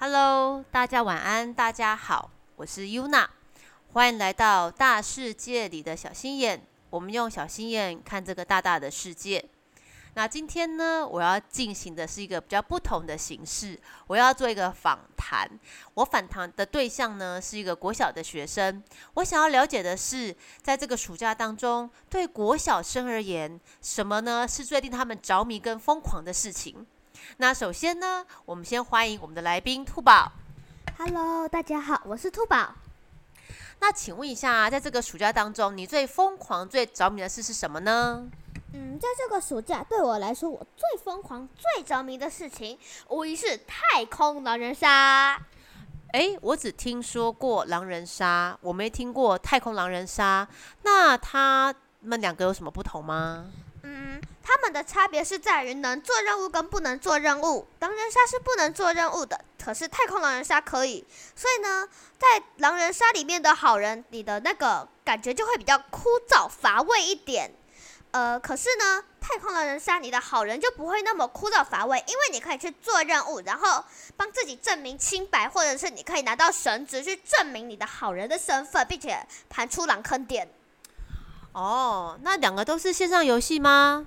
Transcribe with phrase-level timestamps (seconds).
[0.00, 3.26] Hello，大家晚安，大家好，我是 Yuna，
[3.92, 6.62] 欢迎来到大世界里的小心眼。
[6.88, 9.44] 我们用小心眼看这个大大的世界。
[10.14, 13.76] 那今天呢，我要进行的是一个比较不同的形式，
[14.06, 15.50] 我要做一个访谈。
[15.94, 18.80] 我访谈的对象呢，是一个国小的学生。
[19.14, 26.86] 我想要了解的是，在这个暑假当中，对国小生而言，什么呢是最令他们着迷跟疯狂的事情？
[27.38, 30.32] 那首先呢，我们先欢迎我们的来宾兔宝。
[30.96, 32.74] Hello，大家好，我是兔宝。
[33.80, 38.28] 那请问一下，在这个暑假当中，你最疯狂、最着迷的事是什么呢？
[38.74, 42.78] 嗯，在这个暑假对我来说，我最疯狂、最着迷的事情，
[43.08, 45.40] 无疑是太空狼人杀。
[46.12, 50.48] 诶，我只听说过狼人杀，我没听过太空狼人杀。
[50.82, 53.46] 那他们两个有什么不同吗？
[53.82, 57.66] 嗯，他们的差别是在于能做任务跟不能做任务。
[57.80, 61.06] 狼人杀是不能做任务的，可是太空狼人杀可以。
[61.36, 67.52] 所以呢，在狼人杀里面的好人，你的那个感觉就会比较枯燥乏味一点。
[68.10, 73.84] 呃，可是呢，太空狼人杀你的好人就不会那么枯燥乏味，因为你可以去做任务，然后
[74.16, 80.48] 帮自己证明清白，或者是你可以拿到神职去证明你的好人的身份，并且盘出狼坑点。
[81.58, 84.06] 哦，那两个都是线上游戏吗？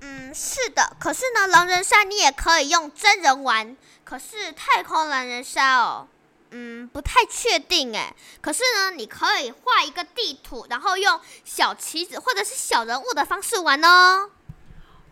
[0.00, 0.96] 嗯，是的。
[0.98, 6.08] 可是呢，狼人杀你也可以用真人玩，可是太空狼人杀哦，
[6.50, 8.12] 嗯，不太确定哎。
[8.40, 14.28] 可是呢，你可以画一个地图，然后用小棋子或者是小人物的方式玩哦。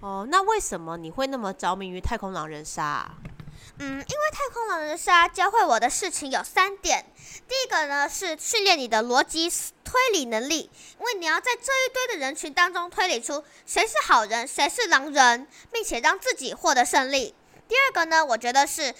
[0.00, 3.14] 哦，那为什么你会那么着迷于太空狼人杀啊？
[3.78, 7.05] 嗯，因为太空狼人杀教会我的事情有三点。
[7.47, 9.48] 第一个呢是训练你的逻辑
[9.84, 17.34] 推理能力，因为你要在这一堆的人群当中推理出谁是好人，谁是狼人，并且让自己获得胜利。
[17.69, 18.92] 第二个呢，我觉得是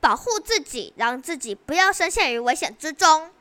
[0.00, 3.32] 保护自己，让自己不要深陷于危险之中。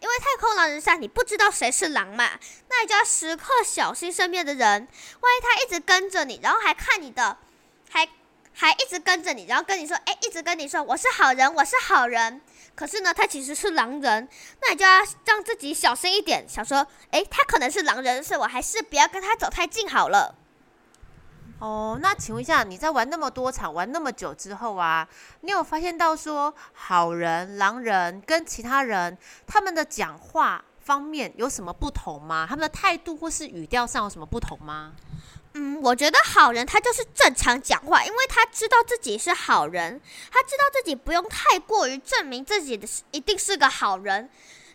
[0.00, 2.30] 因为太空狼人杀你不知道谁是狼嘛，
[2.68, 4.88] 那你就要时刻小心身边的人，
[5.20, 7.38] 万一他一直跟着你，然后还看你的，
[7.88, 8.08] 还。
[8.52, 12.40] 还一直跟着你，然后跟你说，哎，一直跟你说我是好人，我是好人。
[12.74, 14.26] 可是呢，他其实是狼人，
[14.62, 20.34] 那你就要让自己小心一点，想说，哎，他可能是狼人，所以我还是不要跟他走太近好了。
[21.58, 25.06] 哦，那请问一下，你在玩那么多场、玩那么久之后啊，
[25.42, 32.46] 你有发现到说好人、狼人跟其他人他们的讲话方面有什么不同吗？
[32.48, 34.92] 他们的态度或是语调上有什么不同吗？
[35.54, 44.30] 嗯，我觉得好人他就是正常讲话，因为他知道自己是好人，他知道自己不用太过于证明自己的是一定是个好人。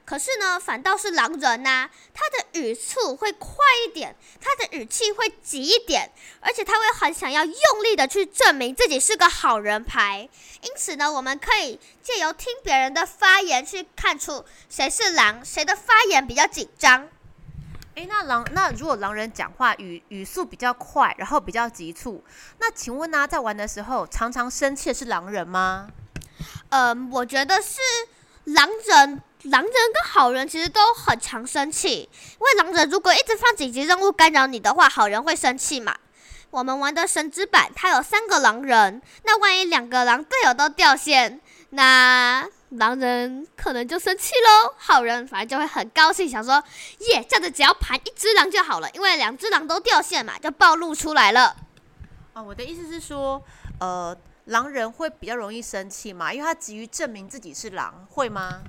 [0.05, 3.49] 可是呢，反倒是狼人呐、他的语速会快
[3.85, 10.29] 一点，他的语气会急一点，而且他会很想要用力的去证明自己是个好人牌。
[10.61, 17.09] 因此呢，我们可以借由听别人的发言去看出谁是狼，谁的发言比较紧张。
[17.97, 22.23] 诶，那狼那如果狼人讲话语语速比较快，然后比较急促，
[22.59, 25.89] 那请问呢、在玩的时候常常生气的是狼人吗？
[26.69, 27.79] 嗯，我觉得是
[28.43, 35.95] 狼人，狼人跟好人其实都很常生气，因为狼人如果一直放紧急任务干扰你的话，好人会生气嘛。
[36.51, 41.41] 我们玩的神之版，它有三个狼人，那万一两个狼队友都掉线，
[41.71, 44.73] 那狼人可能就生气喽。
[44.77, 46.61] 好人反而就会很高兴，想说
[46.99, 51.55] 耶，这样子只要盘一只狼就好了，因为两只狼都掉线嘛，就暴露出来了。
[52.33, 53.41] 哦，我的意思是说，
[53.79, 58.61] 呃，狼人会比较容易生气嘛，因为他急于证明自己是狼，会吗？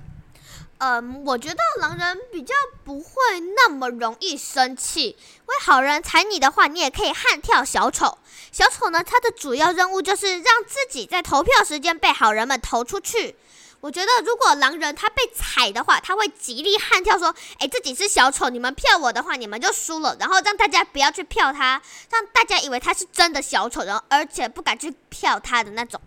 [0.79, 2.53] 嗯，我觉得狼人比较
[2.85, 3.11] 不会
[3.53, 5.07] 那么容易生气。
[5.09, 8.17] 因为好人踩你的话，你也可以悍跳小丑。
[8.49, 13.35] 小丑呢，他的主要任务就是让自己在投票时间被好人们投出去。
[13.81, 25.99] 我觉得如果狼人他被踩的话，他会极力悍跳说：“哎，自己是小丑，你们票我的话，你们就输了。”然后让大家不要去票他，让大家以为他是真的小丑，然后而且不敢去票他的那种。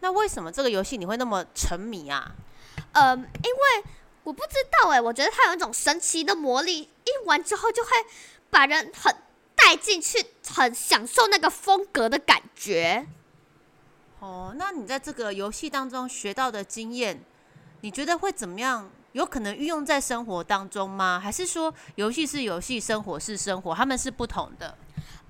[0.00, 2.32] 那为什么这个游戏你会那么沉迷啊？
[2.92, 3.84] 嗯，因为
[4.22, 7.90] 我不知道哎，我觉得它有一种神奇的魔力，一玩之后就会
[8.48, 9.12] 把人很
[9.56, 13.06] 带进去，很享受那个风格的感觉。
[14.22, 17.20] 哦，那你在这个游戏当中学到的经验，
[17.80, 18.88] 你觉得会怎么样？
[19.10, 21.20] 有可能运用在生活当中吗？
[21.20, 24.78] 还是说游戏是游戏，生活是生活，他们是不同的？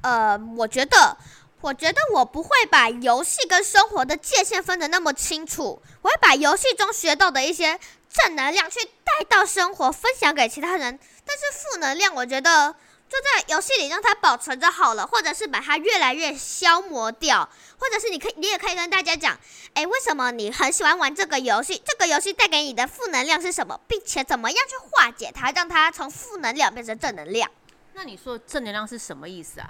[0.02, 1.16] 呃，我觉得，
[1.62, 7.80] 我觉得我不会把游戏跟生活的界限分得那么清楚，我会把游戏中学到的一些
[8.10, 10.98] 正能量去带到生活，分享给其他人。
[11.24, 12.74] 但是负能量，我觉得
[13.12, 19.38] 就在游戏里让它保存着好了，或者是把它越来越消磨掉，或者是你可以，你也可以跟大家讲，
[19.74, 21.82] 哎，为什么你很喜欢玩这个游戏？
[21.84, 27.50] 这个游戏带给你的负能量是什么，并且怎么样去化解它，让它从负能量变成正能量？
[27.92, 29.68] 那你说正能量是什么意思啊？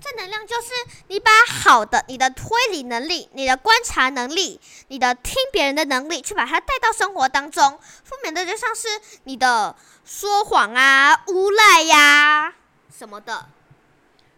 [0.00, 0.68] 正能量就是
[1.08, 7.80] 你把好的、你的推理能力、你的观察能力、你的听别人的能力，去把它带到生活当中。
[8.04, 8.86] 负面的就像是
[9.24, 9.74] 你的
[10.04, 12.54] 说谎啊、无赖呀。
[12.96, 13.46] 什么的，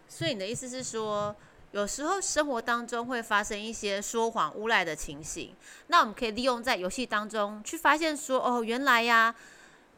[0.08, 1.36] 所以你的意思是说，
[1.72, 5.54] 有时候生活当中会发生一些说谎、诬赖的情形，
[5.88, 9.34] 那我们可以利用在游戏当中去发现说，哦，原来呀，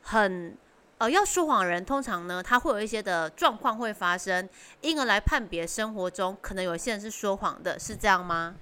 [0.02, 0.56] 很
[0.99, 4.49] 呃要说谎人，通常呢，他会有一些的状况会发生，
[4.81, 8.56] 因而来判别生活中可能有些人是说谎的，是这样吗？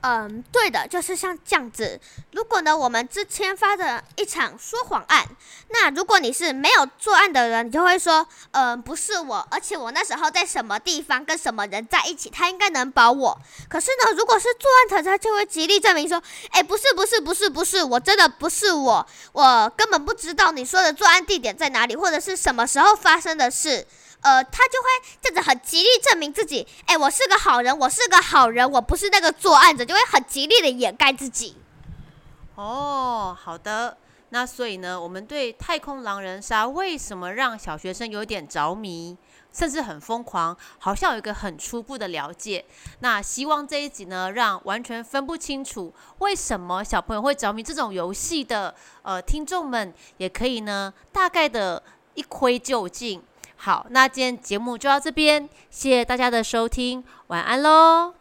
[0.00, 2.00] 嗯，对的，就是像这样子。
[2.30, 5.26] 如果呢，我们之前发的一场说谎案，
[5.70, 13.36] 那如果你是没有作案的人，你就会说，嗯，不是我，而且我那时候在什么地方跟什么人在一起，他应该能保我。
[13.68, 23.86] 可是呢，如果是作案者，他就会极力证明说，哎，不是，不是，不是，不是，我真的不是我，我根本不知道你说的作案地点在哪里，或者是什么时候发生的事。
[24.20, 24.88] 呃，他就会
[25.22, 31.56] 这样子很极力证明自己，哎，我是个好人，我是个好人，我不是那个作案者，就会很极力的掩盖自己。
[32.56, 33.96] 哦，好的，
[34.30, 39.16] 那所以呢，我们对太空狼人杀为什么让小学生有点着迷，
[39.52, 42.64] 甚至很疯狂，好像有一个很初步的了解。
[42.98, 51.80] 那希望这一集呢，让完全分不清楚为什么小朋友会着迷这种游戏的呃听众们，也可以呢大概的
[52.14, 53.22] 一窥究竟。
[53.60, 58.17] 好，那今天节目就到这边，谢谢大家的收听，晚安喽。